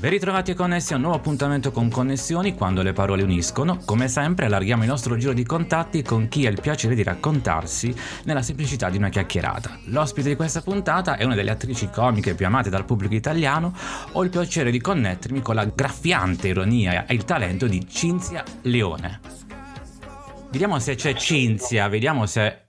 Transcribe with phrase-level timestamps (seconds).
[0.00, 3.78] Ben ritrovati e connessi a un nuovo appuntamento con Connessioni quando le parole uniscono.
[3.84, 7.94] Come sempre allarghiamo il nostro giro di contatti con chi ha il piacere di raccontarsi
[8.24, 9.78] nella semplicità di una chiacchierata.
[9.86, 13.74] L'ospite di questa puntata è una delle attrici comiche più amate dal pubblico italiano.
[14.12, 19.20] Ho il piacere di connettermi con la graffiante ironia e il talento di Cinzia Leone.
[20.50, 22.67] Vediamo se c'è Cinzia, vediamo se...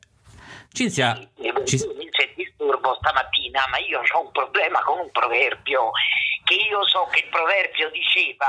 [0.71, 1.17] Cinzia...
[1.65, 1.77] Ci...
[2.09, 5.91] C'è disturbo stamattina, ma io ho un problema con un proverbio
[6.43, 8.47] che io so che il proverbio diceva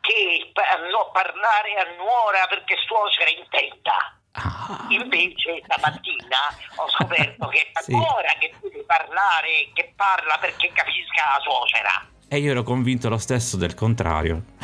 [0.00, 0.52] che
[0.90, 3.96] no, parlare a nuora perché suocera intenda.
[4.32, 4.86] Ah.
[4.88, 6.38] Invece stamattina
[6.76, 7.92] ho scoperto che è sì.
[7.92, 12.08] nuora che deve parlare, che parla perché capisca la suocera.
[12.28, 14.58] E io ero convinto lo stesso del contrario.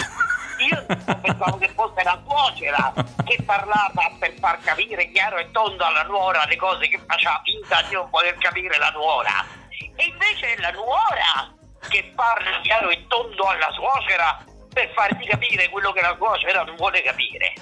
[0.86, 2.92] Pensavo che fosse la suocera
[3.24, 7.82] che parlava per far capire chiaro e tondo alla nuora le cose che faceva finta
[7.88, 9.44] di non voler capire la nuora.
[9.70, 11.52] E invece è la nuora
[11.88, 16.76] che parla chiaro e tondo alla suocera per fargli capire quello che la suocera non
[16.76, 17.54] vuole capire.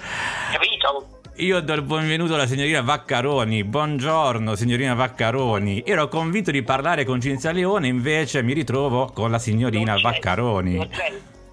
[0.51, 1.21] Capito?
[1.37, 3.65] Io do il benvenuto alla signorina Vaccaroni.
[3.65, 5.83] Buongiorno, signorina Vaccaroni.
[5.85, 10.89] Ero convinto di parlare con Cinzia Leone, invece mi ritrovo con la signorina Vaccaroni.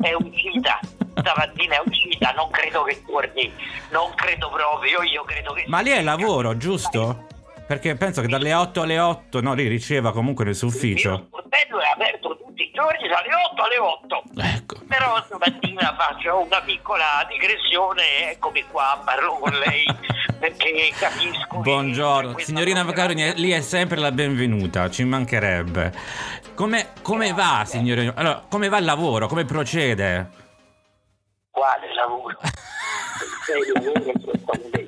[0.01, 0.79] È uscita,
[1.15, 3.53] stamattina è uscita, non credo che torni,
[3.91, 5.65] non credo proprio, io credo che...
[5.67, 7.27] Ma lei è lavoro, giusto?
[7.67, 11.13] Perché penso che dalle 8 alle 8, no, lei riceva comunque nel suo ufficio.
[11.13, 14.23] Il sportello è aperto tutti i giorni dalle 8 alle 8.
[14.57, 14.77] Ecco.
[14.87, 19.85] Però stamattina faccio una piccola digressione, eccomi qua, parlo con lei
[20.39, 21.61] perché capisco.
[21.61, 25.93] Buongiorno, signorina Vaccaroni, lì è sempre la benvenuta, ci mancherebbe.
[26.55, 28.13] Come, come va, signorina?
[28.15, 29.29] Allora, come va il lavoro?
[29.29, 30.41] Come procede?
[31.63, 32.37] Quale lavoro?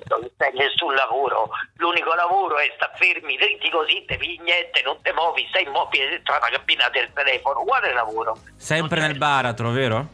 [0.08, 5.12] non c'è nessun lavoro, l'unico lavoro è sta fermi, dritti così, te niente, non ti
[5.12, 8.36] muovi, stai immobile dentro la cabina del telefono, quale lavoro?
[8.56, 10.08] Sempre nel baratro, vero?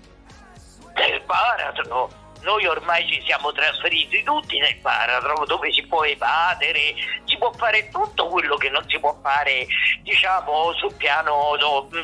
[0.97, 2.20] Nel baratro?
[2.43, 7.89] Noi ormai ci siamo trasferiti tutti nel baratro dove si può evadere, si può fare
[7.91, 9.67] tutto quello che non si può fare,
[10.03, 11.57] diciamo, sul piano,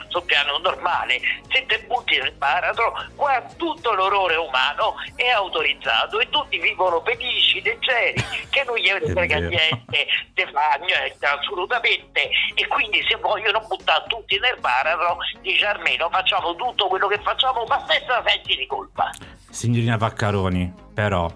[0.08, 1.20] sul piano normale.
[1.50, 7.62] Se te butti nel baratro, qua tutto l'orrore umano è autorizzato e tutti vivono felici,
[7.62, 12.28] leggeri, che non gli frega niente, te fa niente assolutamente.
[12.54, 17.64] E quindi se vogliono buttare tutti nel baratro, dice almeno facciamo tutto quello che facciamo,
[17.64, 19.10] ma senza sensi di colpa.
[19.56, 21.32] Signorina Vaccaroni, però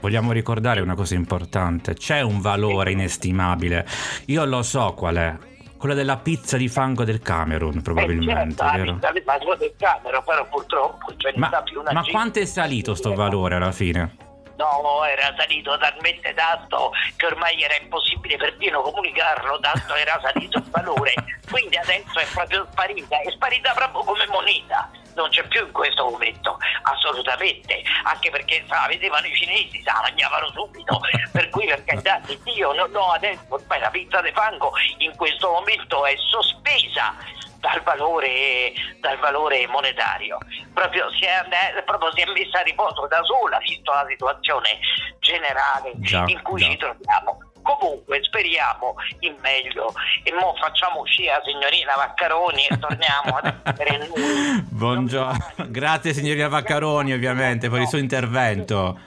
[0.00, 3.86] vogliamo ricordare una cosa importante, c'è un valore inestimabile,
[4.26, 5.34] io lo so qual è,
[5.78, 8.98] quella della pizza di fango del Camerun probabilmente, eh, certo, vero?
[9.00, 11.50] La pizza di fango del Camerun, però purtroppo cioè, ma,
[11.92, 14.16] ma quanto è salito sto valore alla fine?
[14.58, 20.68] No, era salito talmente tanto che ormai era impossibile perfino comunicarlo, tanto era salito il
[20.70, 21.14] valore.
[21.50, 26.04] Quindi adesso è proprio sparita, è sparita proprio come moneta non c'è più in questo
[26.08, 31.00] momento, assolutamente, anche perché la vedevano i cinesi, se la mangiavano subito,
[31.32, 35.14] per cui per carità di Dio, no, no, adesso ormai la pizza di fango in
[35.16, 37.14] questo momento è sospesa
[37.62, 40.38] dal valore, dal valore monetario.
[40.74, 44.78] Proprio si, è, proprio si, è, messa a riposo da sola, visto la situazione
[45.20, 46.68] generale già, in cui già.
[46.68, 47.51] ci troviamo.
[47.62, 49.92] Comunque speriamo in meglio.
[50.22, 54.62] E mo facciamo uscire la signorina Vaccaroni e torniamo ad essere noi.
[54.68, 58.98] Buongiorno, grazie signorina Vaccaroni ovviamente per il suo intervento.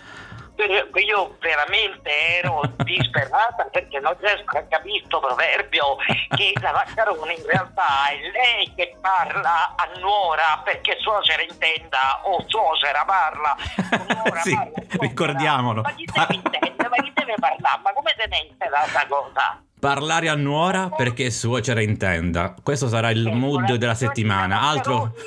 [0.58, 5.98] Io veramente ero disperata perché non riesco a capire questo proverbio
[6.30, 12.42] che la Vaccarone in realtà è lei che parla a nuora perché suocera intenda o
[12.48, 13.56] suocera parla.
[14.24, 15.82] Nuora sì, parla, ricordiamolo.
[15.82, 19.62] Ma chi deve intendere ma chi deve parlare ma come te ne intende questa cosa?
[19.80, 24.62] Parlare a nuora perché suocera intenda questo sarà il mood della settimana.
[24.62, 25.14] Altro?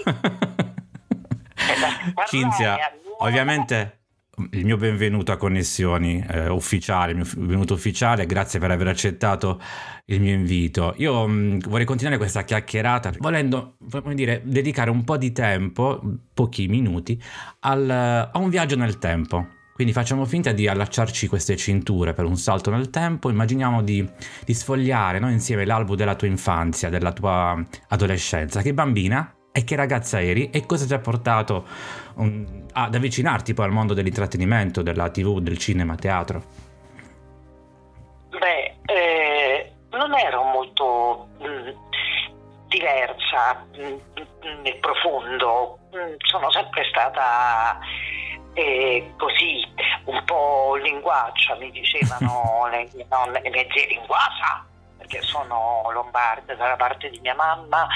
[2.27, 2.79] Cinzia
[3.19, 3.99] ovviamente
[4.53, 9.61] il mio benvenuto a Connessioni eh, ufficiale, il mio benvenuto ufficiale, grazie per aver accettato
[10.06, 10.94] il mio invito.
[10.99, 16.01] Io mh, mm, vorrei continuare questa chiacchierata volendo, come dire, dedicare un po' di tempo,
[16.33, 17.21] pochi minuti,
[17.61, 19.56] al, a un viaggio nel tempo.
[19.79, 24.05] Quindi facciamo finta di allacciarci queste cinture per un salto nel tempo, immaginiamo di,
[24.45, 28.61] di sfogliare no, insieme l'album della tua infanzia, della tua adolescenza.
[28.61, 31.65] Che bambina e che ragazza eri e cosa ti ha portato
[32.17, 36.43] um, ad avvicinarti poi al mondo dell'intrattenimento, della tv, del cinema, teatro?
[38.31, 41.69] Beh, eh, non ero molto mh, mm,
[42.67, 47.79] diversa mh, mm, nel profondo, mh, mm, sono sempre stata
[48.58, 49.64] eh, così,
[50.06, 54.66] un po' linguaccia, mi dicevano le, no, le mie zie linguasa
[54.96, 57.87] perché sono lombarde dalla parte di mia mamma.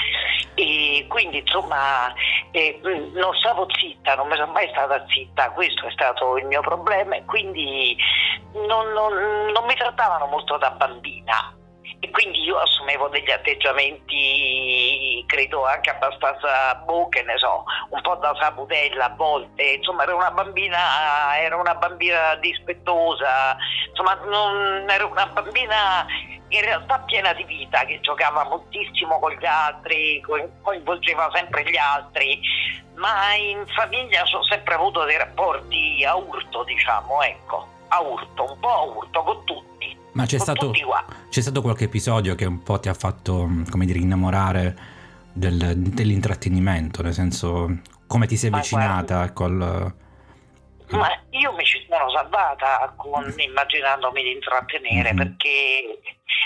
[0.55, 2.13] E quindi insomma
[2.51, 2.79] eh,
[3.13, 7.15] non stavo zitta, non mi sono mai stata zitta, questo è stato il mio problema.
[7.17, 7.97] E quindi
[8.53, 9.13] non, non,
[9.51, 11.53] non mi trattavano molto da bambina.
[11.99, 14.82] E quindi io assumevo degli atteggiamenti
[15.33, 19.63] credo anche abbastanza boh che ne so un po' da sabutella a volte.
[19.63, 23.57] Insomma ero una bambina ero una bambina dispettosa.
[23.89, 26.05] Insomma non, ero una bambina
[26.49, 30.21] in realtà piena di vita, che giocava moltissimo con gli altri,
[30.61, 32.39] coinvolgeva sempre gli altri,
[32.93, 38.59] ma in famiglia ho sempre avuto dei rapporti a urto, diciamo, ecco, a urto, un
[38.59, 39.97] po' a urto con tutti.
[40.11, 40.71] Ma c'è stato,
[41.29, 44.92] c'è stato, qualche episodio che un po' ti ha fatto, come dire, innamorare
[45.33, 49.93] del, dell'intrattenimento, nel senso come ti sei avvicinata col
[50.89, 55.17] ma io mi ci sono salvata con, immaginandomi di intrattenere mm-hmm.
[55.17, 55.99] perché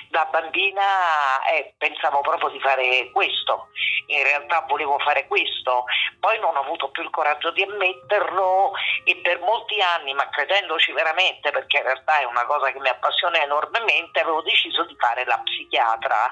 [0.10, 3.69] da bambina eh, pensavo proprio di fare questo,
[4.07, 5.86] in realtà volevo fare questo,
[6.19, 8.72] poi non ho avuto più il coraggio di ammetterlo
[9.04, 12.89] e per molti anni, ma credendoci veramente, perché in realtà è una cosa che mi
[12.89, 16.31] appassiona enormemente, avevo deciso di fare la psichiatra.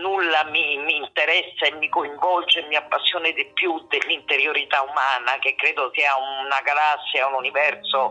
[0.00, 5.54] Nulla mi, mi interessa e mi coinvolge e mi appassiona di più dell'interiorità umana, che
[5.56, 8.10] credo sia una galassia, un universo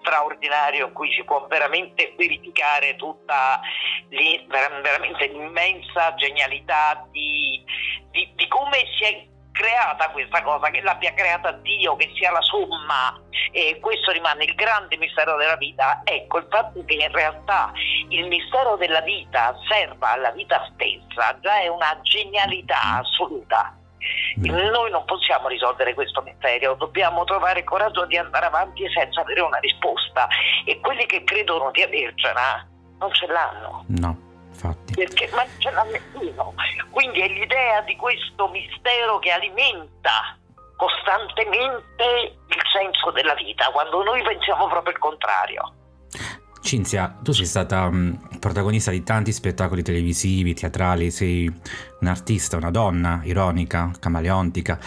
[0.00, 3.60] straordinario in cui si può veramente verificare tutta
[4.08, 7.62] l'immensa genialità di,
[8.10, 12.42] di, di come si è creata questa cosa, che l'abbia creata Dio, che sia la
[12.42, 13.18] somma,
[13.50, 16.02] e questo rimane il grande mistero della vita.
[16.04, 17.72] Ecco, il fatto che in realtà
[18.10, 23.74] il mistero della vita serva alla vita stessa già è una genialità assoluta.
[24.36, 29.58] Noi non possiamo risolvere questo mistero, dobbiamo trovare coraggio di andare avanti senza avere una
[29.58, 30.28] risposta
[30.64, 32.64] e quelli che credono di avercela
[32.98, 33.84] non ce l'hanno.
[33.88, 34.16] No,
[34.48, 34.94] infatti.
[34.94, 36.54] Perché non ce l'ha nessuno.
[37.16, 40.36] Quindi è l'idea di questo mistero che alimenta
[40.76, 45.72] costantemente il senso della vita, quando noi pensiamo proprio il contrario.
[46.60, 51.50] Cinzia, tu sei stata um, protagonista di tanti spettacoli televisivi, teatrali, sei
[52.00, 54.78] un'artista, una donna ironica, camaleontica,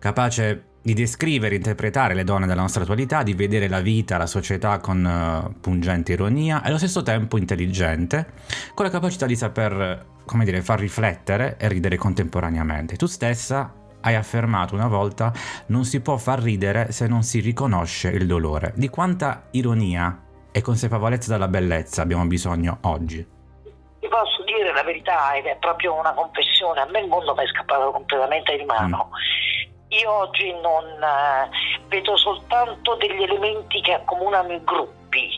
[0.00, 4.78] capace di descrivere, interpretare le donne della nostra attualità, di vedere la vita, la società
[4.78, 8.32] con uh, pungente ironia e allo stesso tempo intelligente,
[8.74, 12.96] con la capacità di saper, come dire, far riflettere e ridere contemporaneamente.
[12.96, 15.32] Tu stessa hai affermato una volta
[15.66, 18.72] non si può far ridere se non si riconosce il dolore.
[18.76, 23.26] Di quanta ironia e consapevolezza della bellezza abbiamo bisogno oggi?
[23.98, 27.42] Ti posso dire la verità ed è proprio una confessione, a me il mondo mi
[27.42, 29.08] è scappato completamente di mano.
[29.10, 29.54] Mm
[29.88, 31.48] io oggi non eh,
[31.88, 35.28] vedo soltanto degli elementi che accomunano i gruppi,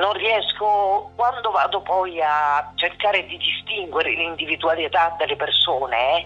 [0.00, 6.24] non riesco, quando vado poi a cercare di distinguere l'individualità delle persone,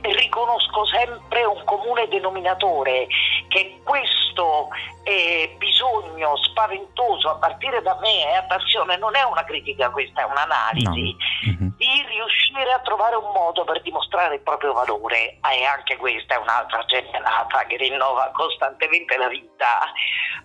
[0.00, 3.06] eh, riconosco sempre un comune denominatore,
[3.52, 4.70] che questo
[5.04, 10.24] eh, bisogno spaventoso a partire da me e attenzione non è una critica questa è
[10.24, 11.50] un'analisi no.
[11.50, 11.68] mm-hmm.
[11.76, 16.38] di riuscire a trovare un modo per dimostrare il proprio valore e anche questa è
[16.38, 19.92] un'altra genialata che rinnova costantemente la vita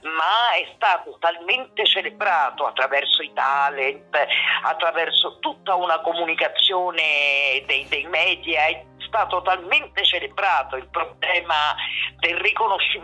[0.01, 4.18] ma è stato talmente celebrato attraverso i talent
[4.63, 11.73] attraverso tutta una comunicazione dei, dei media è stato talmente celebrato il problema
[12.19, 12.96] del riconoscimento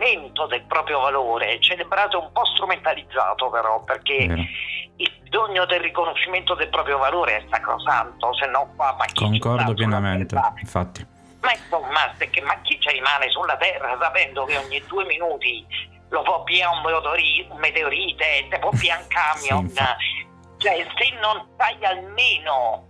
[0.46, 4.38] del proprio valore, celebrato un po' strumentalizzato però, perché mm.
[4.96, 9.74] il bisogno del riconoscimento del proprio valore è sacrosanto, se no qua ma chi Concordo
[9.74, 11.06] pienamente, infatti.
[11.40, 15.66] Ma insomma, che, ma chi ci rimane sulla Terra sapendo che ogni due minuti
[16.08, 19.68] lo può via un, meteorite, un meteorite, può via un camion?
[19.68, 19.82] sì,
[20.58, 22.86] cioè, se non sai almeno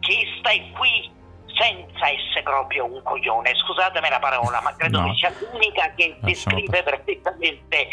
[0.00, 1.10] che stai qui
[1.58, 5.08] senza essere proprio un coglione, scusatemi la parola, ma credo no.
[5.08, 7.88] che sia l'unica che descrive perfettamente.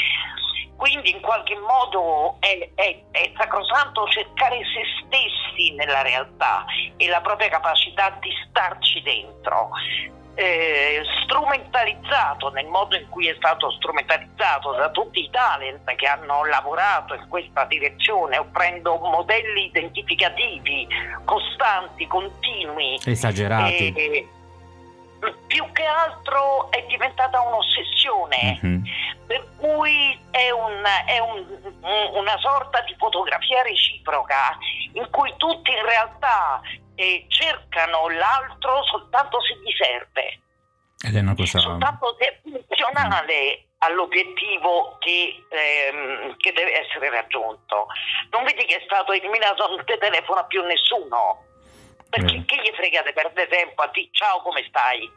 [0.75, 6.65] Quindi in qualche modo è, è, è sacrosanto cercare se stessi nella realtà
[6.97, 9.69] e la propria capacità di starci dentro
[10.35, 16.45] eh, strumentalizzato nel modo in cui è stato strumentalizzato da tutti i talent che hanno
[16.45, 20.87] lavorato in questa direzione, offrendo modelli identificativi
[21.23, 22.99] costanti, continui.
[23.03, 23.93] Esagerati.
[23.93, 24.29] Eh,
[25.47, 28.83] più che altro è diventata un'ossessione, mm-hmm.
[29.25, 31.45] per cui è, un, è un,
[32.13, 34.57] una sorta di fotografia reciproca
[34.93, 36.61] in cui tutti in realtà
[36.95, 40.39] e cercano l'altro soltanto se gli serve.
[41.05, 41.59] Ed è una cosa...
[41.59, 47.87] Soltanto se è funzionale all'obiettivo che, ehm, che, deve essere raggiunto.
[48.31, 51.43] Non vedi che è stato eliminato, non ti telefona più nessuno.
[52.09, 55.11] Perché che gli fregate, perde tempo a dire ciao come stai?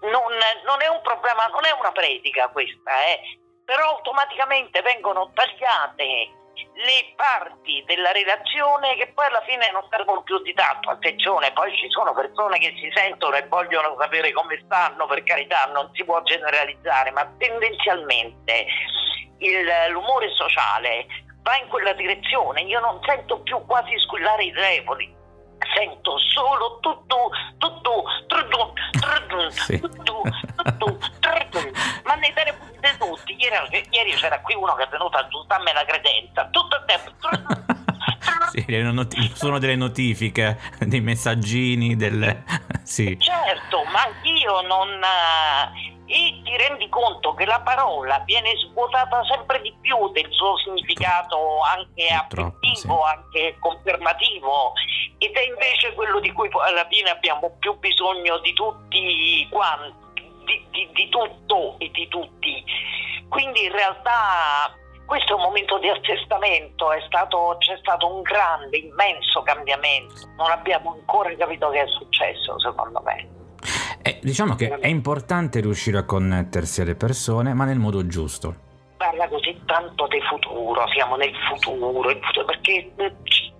[0.00, 0.32] Non,
[0.64, 3.38] non, è un problema, non è una predica questa, eh?
[3.68, 6.30] però automaticamente vengono tagliate
[6.74, 10.90] le parti della relazione che poi alla fine non servono più di tanto.
[10.90, 15.66] Attenzione, poi ci sono persone che si sentono e vogliono sapere come stanno, per carità,
[15.72, 18.66] non si può generalizzare, ma tendenzialmente
[19.38, 21.06] il, l'umore sociale
[21.42, 22.62] va in quella direzione.
[22.62, 25.16] Io non sento più quasi squillare i telefoni.
[25.74, 27.04] Sento solo tutto,
[27.58, 29.50] tutto, tutto, tutto,
[29.80, 30.22] tutto,
[30.56, 31.60] tutto, tutto,
[32.04, 33.36] ma nei telefoni di tutti.
[33.36, 36.37] Ieri, ieri, c'era qui uno che è venuto a aggiustarmi la credenza,
[38.68, 42.44] not- sono delle notifiche, dei messaggini, delle...
[42.84, 43.16] sì.
[43.18, 44.88] Certo, ma io non...
[44.88, 50.56] Uh, e ti rendi conto che la parola viene svuotata sempre di più del suo
[50.56, 53.14] significato anche affettivo, sì.
[53.14, 54.72] anche confermativo
[55.18, 60.06] ed è invece quello di cui alla fine abbiamo più bisogno di tutti quanti
[60.48, 62.64] di, di, di tutto e di tutti.
[63.28, 64.74] Quindi in realtà
[65.08, 70.92] questo è un momento di assestamento, stato, c'è stato un grande, immenso cambiamento, non abbiamo
[70.92, 73.26] ancora capito che è successo secondo me.
[74.02, 78.66] Eh, diciamo che è importante riuscire a connettersi alle persone, ma nel modo giusto.
[78.98, 82.92] Parla così tanto di futuro, siamo nel futuro, futuro perché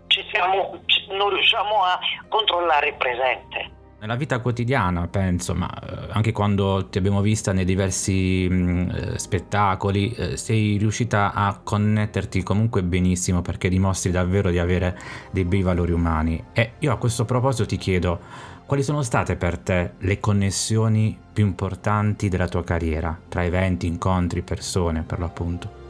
[0.09, 0.79] ci siamo,
[1.09, 3.71] non riusciamo a controllare il presente.
[4.01, 8.91] Nella vita quotidiana, penso, ma eh, anche quando ti abbiamo vista nei diversi mh, mm,
[8.91, 14.97] eh, spettacoli, eh, sei riuscita a connetterti comunque benissimo perché dimostri davvero di avere
[15.33, 16.45] dei bei valori umani.
[16.53, 18.21] E io a questo proposito ti chiedo,
[18.67, 24.43] quali sono state per te le connessioni più importanti della tua carriera, tra eventi, incontri,
[24.43, 25.87] persone per l'appunto?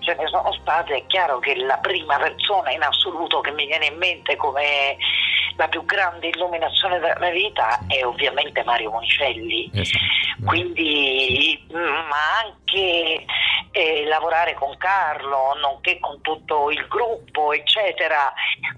[0.00, 3.86] Ce ne sono state, è chiaro che la prima persona in assoluto che mi viene
[3.86, 4.96] in mente come
[5.56, 9.70] la più grande illuminazione della mia vita è ovviamente Mario Monicelli.
[9.72, 9.98] Esatto.
[10.46, 13.24] Quindi, ma anche
[13.72, 18.32] eh, lavorare con Carlo, nonché con tutto il gruppo, eccetera.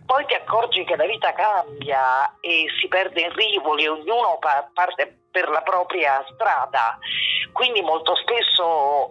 [0.04, 5.48] Poi ti accorgi che la vita cambia e si perde in rivoli, ognuno parte per
[5.48, 6.98] la propria strada.
[7.52, 9.10] Quindi molto spesso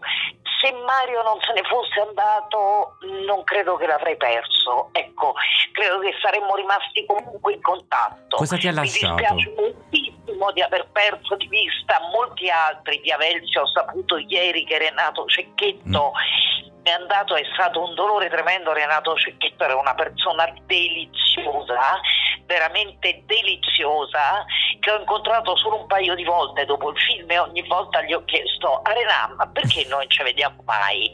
[0.62, 4.90] se Mario non se ne fosse andato non credo che l'avrei perso.
[4.92, 5.34] Ecco,
[5.74, 8.38] credo che saremmo rimasti comunque in contatto.
[8.38, 9.16] Cosa ti ha lasciato?
[9.16, 13.02] Mi dispiace moltissimo di aver perso di vista molti altri.
[13.02, 18.30] Di Avelsi ho saputo ieri che Renato Cecchetto mm è andato, è stato un dolore
[18.30, 18.74] tremendo.
[18.74, 22.00] Renato Cecchetto era una persona deliziosa,
[22.46, 24.46] veramente deliziosa,
[24.80, 28.14] che ho incontrato solo un paio di volte dopo il film e ogni volta gli
[28.14, 31.12] ho chiesto a Renan ma perché noi non ci vediamo mai?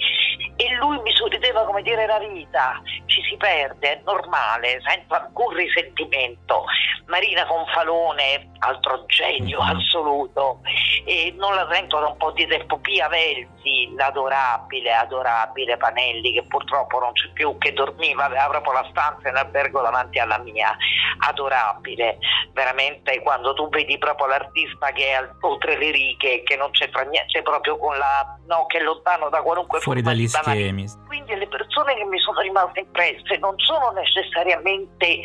[0.55, 5.53] E lui mi sorrideva come dire la vita, ci si perde, è normale, senza alcun
[5.53, 6.63] risentimento.
[7.05, 9.77] Marina Confalone, altro genio mm-hmm.
[9.77, 10.61] assoluto,
[11.05, 16.43] e non la sento da un po' di tempo, Pia Velzi, l'adorabile, adorabile Panelli che
[16.43, 20.75] purtroppo non c'è più, che dormiva, aveva proprio la stanza in albergo davanti alla mia,
[21.17, 22.17] adorabile,
[22.53, 27.41] veramente quando tu vedi proprio l'artista che è oltre le righe, che non c'entra niente
[27.41, 30.85] proprio con la, no, che è lontano da qualunque Fuori dagli schemi.
[31.05, 35.21] Quindi le persone che mi sono rimaste impresse non sono necessariamente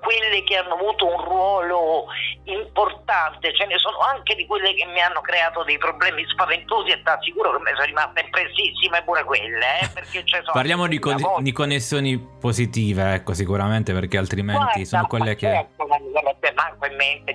[0.00, 2.04] quelle che hanno avuto un ruolo
[2.44, 7.02] importante, ce ne sono anche di quelle che mi hanno creato dei problemi spaventosi e
[7.02, 9.80] ti assicuro che mi sono rimaste impressissime pure quelle.
[9.80, 15.46] Eh, Parliamo di, con- di, connessioni positive, ecco, sicuramente, perché altrimenti Guarda, sono quelle che...
[15.46, 15.86] Certo,
[16.54, 17.34] manco in mente.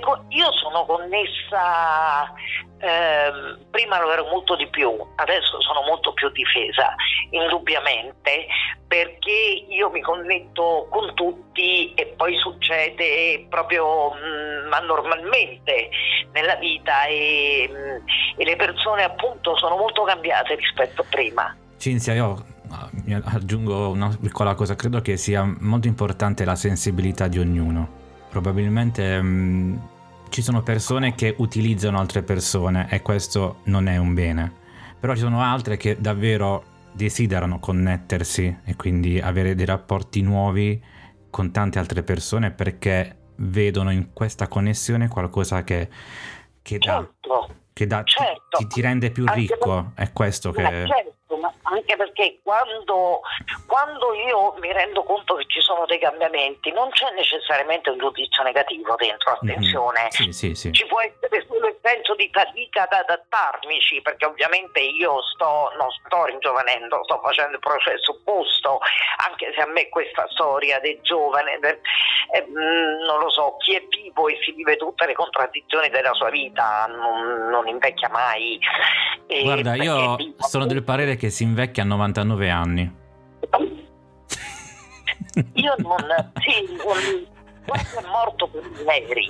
[0.00, 2.32] Co- io sono connessa,
[2.78, 6.94] eh, prima lo ero molto di più, adesso sono molto più difesa,
[7.30, 8.46] indubbiamente,
[8.86, 15.88] perché io mi connetto con tutti e poi succede proprio mh, mm, ma normalmente
[16.32, 18.06] nella vita e, mh, mm,
[18.36, 21.56] e le persone appunto sono molto cambiate rispetto a prima.
[21.78, 22.54] Cinzia, io
[23.24, 28.04] aggiungo una piccola cosa, credo che sia molto importante la sensibilità di ognuno.
[28.30, 29.76] Probabilmente mh, mm,
[30.28, 34.52] ci sono persone che utilizzano altre persone e questo non è un bene,
[34.98, 40.82] però ci sono altre che davvero desiderano connettersi e quindi avere dei rapporti nuovi
[41.30, 45.88] con tante altre persone perché vedono in questa connessione qualcosa che,
[46.62, 48.58] che dà, certo, che dà certo.
[48.58, 50.62] ti, ti, rende più ricco, è questo che...
[50.62, 51.15] Certo
[51.62, 53.20] anche perché quando,
[53.66, 58.42] quando, io mi rendo conto che ci sono dei cambiamenti non c'è necessariamente un giudizio
[58.44, 59.50] negativo dentro, mhm.
[59.50, 60.10] attenzione, mm-hmm.
[60.10, 60.72] sì, sì, sì.
[60.72, 65.88] ci può essere solo il senso di fatica ad adattarmici, perché ovviamente io sto, non
[66.04, 68.78] sto ringiovanendo, sto facendo il processo opposto,
[69.28, 71.58] anche se a me questa storia del giovane,
[72.30, 76.30] eh, non lo so, chi è vivo e si vive tutte le contraddizioni della sua
[76.30, 78.58] vita non, non invecchia mai.
[79.42, 83.04] Guarda, io sono del parere che si invecchia a 99 anni.
[85.54, 86.32] Io non...
[86.38, 88.50] Sì, quando è morto
[88.86, 89.26] Neri,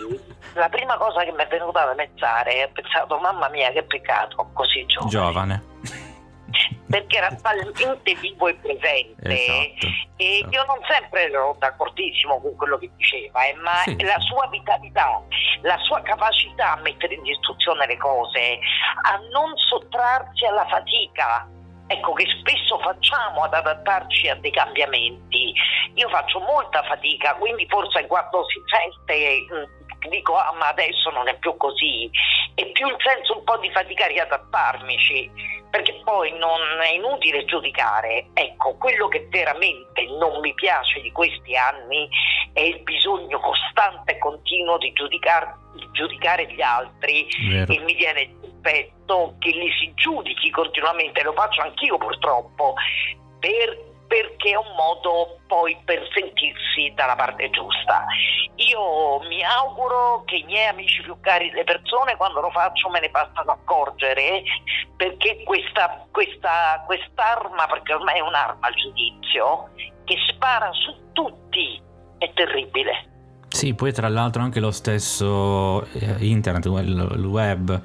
[0.54, 4.50] la prima cosa che mi è venuta da pensare è pensato, mamma mia che peccato,
[4.52, 5.10] così giovane.
[5.10, 6.05] Giovane
[6.88, 10.54] perché era talmente vivo e presente esatto, e esatto.
[10.54, 14.00] io non sempre ero d'accordissimo con quello che diceva eh, ma sì.
[14.02, 15.20] la sua vitalità
[15.62, 18.58] la sua capacità a mettere in discussione le cose
[19.02, 21.48] a non sottrarsi alla fatica
[21.88, 25.52] ecco che spesso facciamo ad adattarci a dei cambiamenti
[25.94, 31.28] io faccio molta fatica quindi forse quando si sente mm, dico ah, ma adesso non
[31.28, 32.10] è più così
[32.54, 35.30] è più il senso un po' di fatica a riadattarmici
[35.70, 38.28] perché poi non è inutile giudicare.
[38.34, 42.08] Ecco quello che veramente non mi piace di questi anni
[42.52, 47.26] è il bisogno costante e continuo di giudicare, di giudicare gli altri.
[47.48, 47.72] Vero.
[47.72, 51.22] e mi viene il petto che li si giudichi continuamente.
[51.22, 52.74] Lo faccio anch'io purtroppo
[53.38, 58.04] per perché è un modo poi per sentirsi dalla parte giusta.
[58.56, 63.00] Io mi auguro che i miei amici più cari, le persone quando lo faccio me
[63.00, 64.42] ne passano accorgere
[64.96, 69.70] perché questa, questa, quest'arma, perché ormai è un'arma al giudizio,
[70.04, 71.80] che spara su tutti,
[72.18, 73.10] è terribile.
[73.48, 77.80] Sì, poi tra l'altro anche lo stesso eh, internet, il web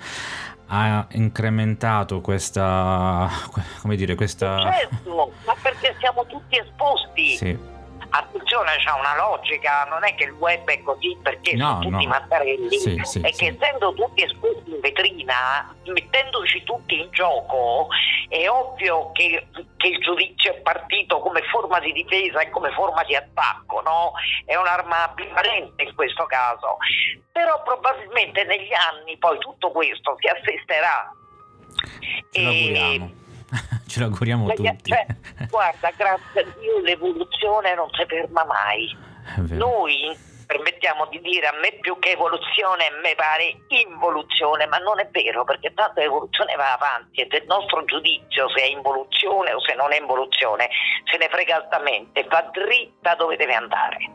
[0.74, 3.30] ha incrementato questa,
[3.82, 4.72] come dire, questa...
[4.72, 7.36] Certo, ma perché siamo tutti esposti.
[7.36, 7.71] Sì
[8.12, 12.06] attenzione c'è una logica, non è che il web è così perché no, sono tutti
[12.06, 12.10] no.
[12.10, 13.46] mattarelli, sì, sì, è sì.
[13.46, 17.88] che essendo tutti esposti in vetrina, mettendoci tutti in gioco,
[18.28, 23.04] è ovvio che, che, il giudizio è partito come forma di difesa e come forma
[23.04, 24.12] di attacco, no?
[24.46, 26.78] È un'arma ambivalente in questo caso.
[27.32, 31.12] Però probabilmente negli anni poi tutto questo si assisterà.
[32.32, 33.21] Ce e
[33.92, 34.90] Ce l'auguriamo cioè, tutti.
[34.90, 35.06] Cioè,
[35.52, 38.98] guarda, grazie a Dio l'evoluzione non si ferma mai.
[39.50, 45.02] Noi permettiamo di dire a me più che evoluzione, a me pare involuzione, ma non
[45.02, 49.60] è vero perché tanto l'evoluzione va avanti e del nostro giudizio se è involuzione o
[49.60, 50.70] se non è involuzione
[51.12, 54.10] se ne frega altamente, va dritta dove deve andare.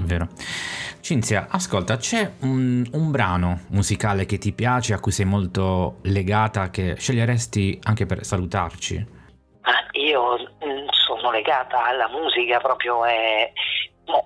[0.00, 0.28] Vero.
[1.00, 6.68] Cinzia, ascolta, c'è un, un, brano musicale che ti piace, a cui sei molto legata,
[6.68, 9.20] che sceglieresti anche per salutarci?
[10.12, 13.50] Io mm, sono legata alla musica proprio, è,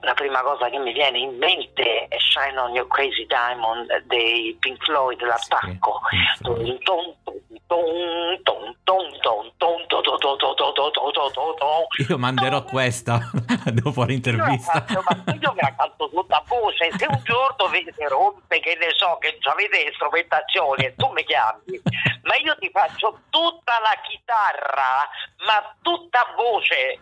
[0.00, 4.56] la prima cosa che mi viene in mente è Shine on Your Crazy Diamond dei
[4.58, 6.00] Pink Floyd, l'attacco.
[12.08, 13.18] Io manderò questa
[13.72, 14.84] dopo l'intervista.
[14.88, 15.02] Io,
[15.52, 16.90] me la canto tutta voce.
[16.96, 21.80] Se un giorno vede rompe, che ne so, che avete strumentazioni e tu mi chiami,
[22.22, 25.08] ma io ti faccio tutta la chitarra,
[25.46, 26.98] ma tutta voce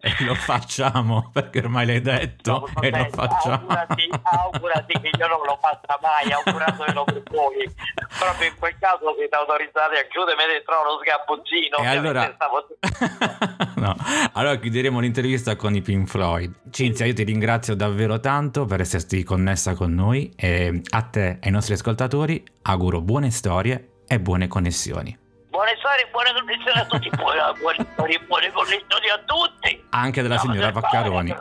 [0.00, 3.54] e lo facciamo perché ormai l'hai detto no, e lo facciamo.
[3.54, 7.74] augurati, augurati che io non lo faccia mai auguratelo per voi
[8.18, 12.36] proprio in quel caso siete autorizzati a chiudermi dentro uno sgabuzzino e allora...
[13.76, 13.96] no.
[14.32, 16.52] allora chiuderemo l'intervista con i Pink Floyd.
[16.70, 21.38] Cinzia io ti ringrazio davvero tanto per esserti connessa con noi e a te e
[21.42, 25.21] ai nostri ascoltatori auguro buone storie e buone connessioni
[25.52, 29.84] Buone storie, buone condizioni a tutti, buone, buone storie, buone condizioni a tutti.
[29.90, 31.36] Anche della signora Vaccaroni.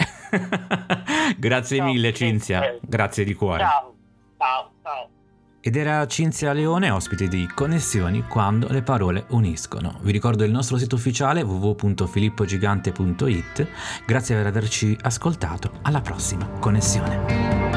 [1.40, 3.64] Grazie ciao, mille Cinzia, grazie di cuore.
[3.64, 3.96] Ciao,
[4.38, 5.10] ciao, ciao.
[5.62, 9.98] Ed era Cinzia Leone, ospite di Connessioni quando le parole uniscono.
[10.02, 13.68] Vi ricordo il nostro sito ufficiale www.filippogigante.it.
[14.06, 15.80] Grazie per averci ascoltato.
[15.84, 17.71] Alla prossima Connessione.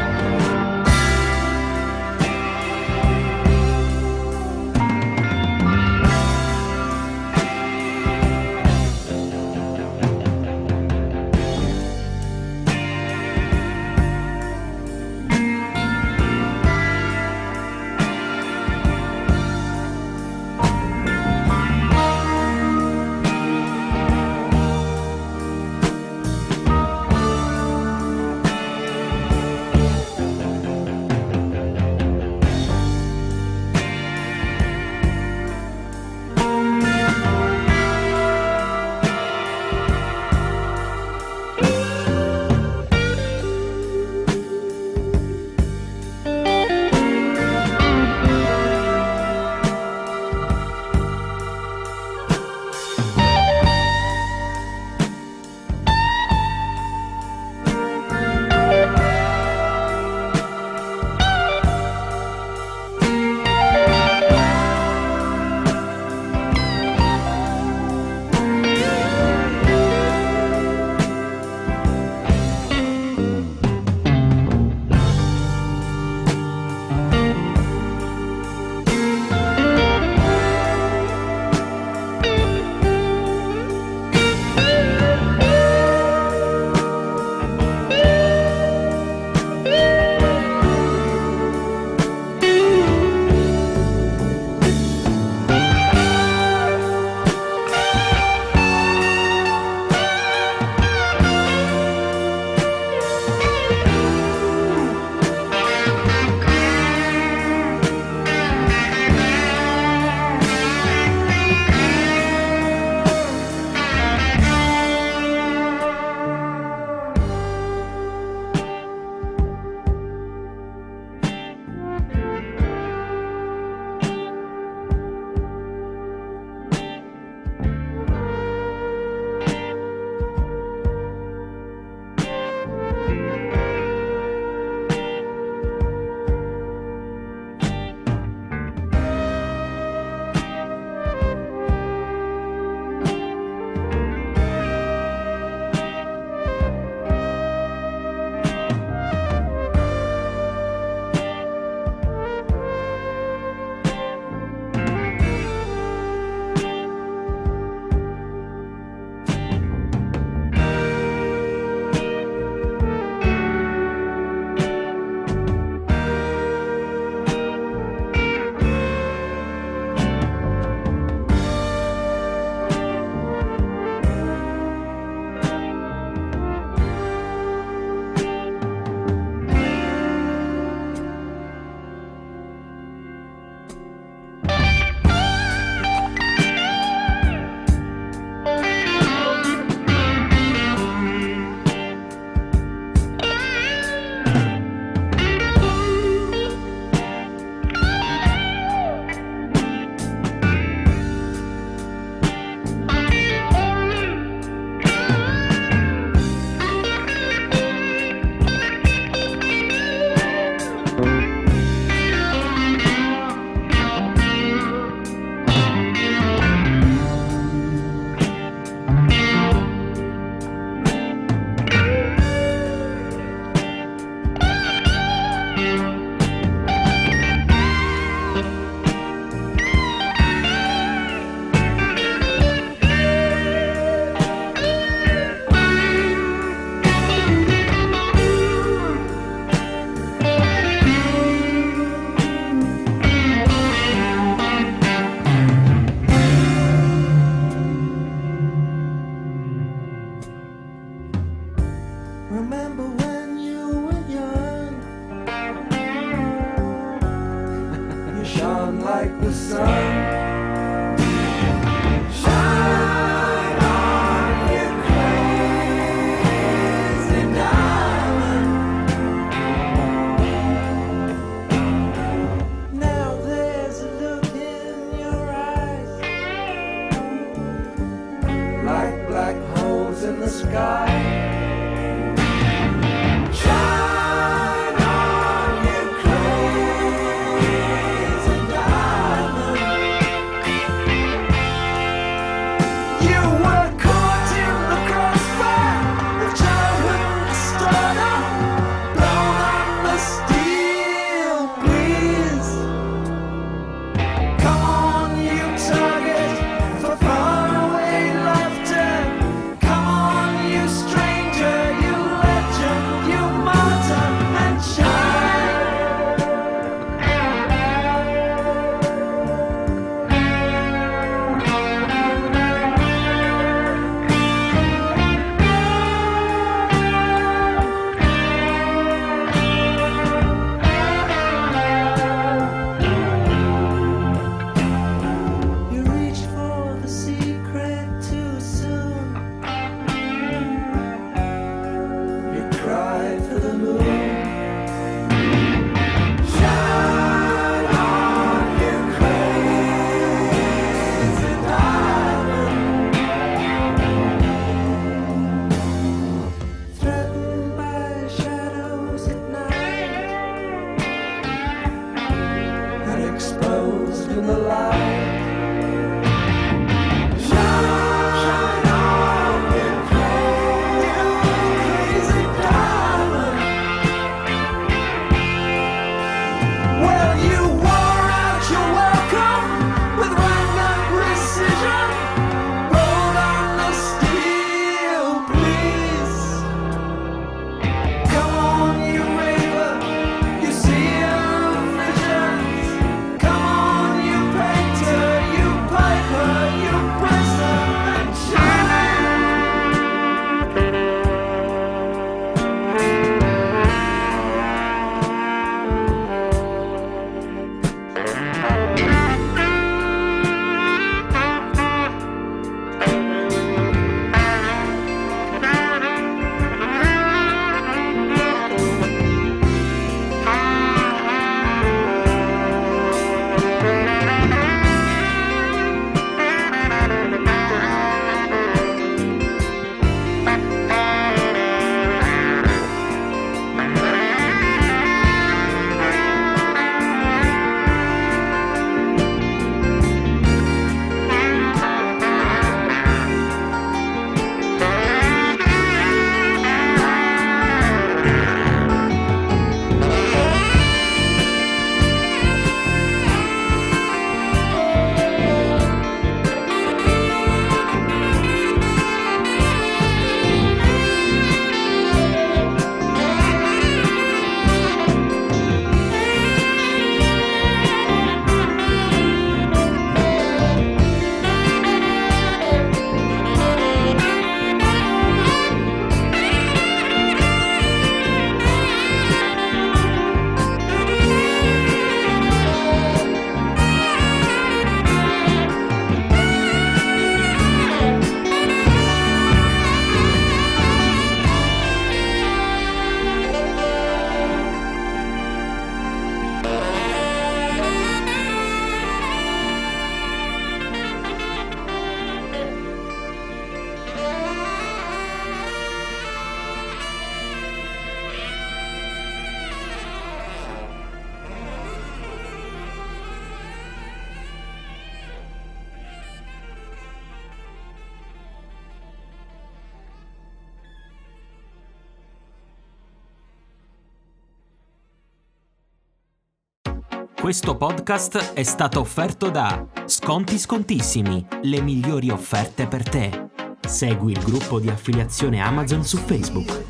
[527.24, 533.30] Questo podcast è stato offerto da Sconti Scontissimi, le migliori offerte per te.
[533.66, 536.64] Segui il gruppo di affiliazione Amazon su Facebook.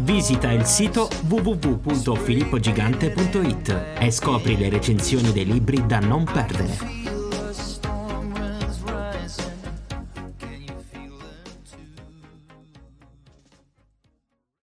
[0.00, 6.99] Visita il sito www.filippogigante.it e scopri le recensioni dei libri da non perdere.